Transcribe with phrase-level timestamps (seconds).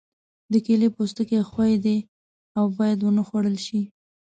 [0.51, 1.97] د کیلې پوستکی ښوی دی
[2.57, 3.81] او باید ونه خوړل شي.